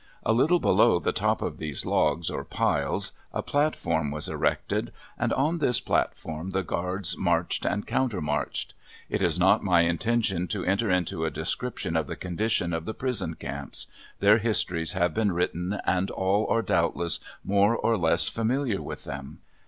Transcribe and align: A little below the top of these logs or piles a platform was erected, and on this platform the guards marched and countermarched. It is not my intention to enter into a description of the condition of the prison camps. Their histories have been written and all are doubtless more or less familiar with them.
A 0.25 0.33
little 0.33 0.59
below 0.59 0.97
the 0.97 1.11
top 1.13 1.43
of 1.43 1.57
these 1.57 1.85
logs 1.85 2.31
or 2.31 2.43
piles 2.43 3.11
a 3.33 3.43
platform 3.43 4.09
was 4.09 4.27
erected, 4.27 4.91
and 5.15 5.31
on 5.31 5.59
this 5.59 5.79
platform 5.79 6.49
the 6.49 6.63
guards 6.63 7.15
marched 7.19 7.65
and 7.65 7.85
countermarched. 7.85 8.73
It 9.11 9.21
is 9.21 9.37
not 9.37 9.63
my 9.63 9.81
intention 9.81 10.47
to 10.47 10.65
enter 10.65 10.89
into 10.89 11.23
a 11.23 11.29
description 11.29 11.95
of 11.95 12.07
the 12.07 12.15
condition 12.15 12.73
of 12.73 12.85
the 12.85 12.95
prison 12.95 13.35
camps. 13.35 13.85
Their 14.21 14.39
histories 14.39 14.93
have 14.93 15.13
been 15.13 15.33
written 15.33 15.79
and 15.85 16.09
all 16.09 16.47
are 16.49 16.63
doubtless 16.63 17.19
more 17.43 17.77
or 17.77 17.95
less 17.95 18.27
familiar 18.27 18.81
with 18.81 19.03
them. 19.03 19.41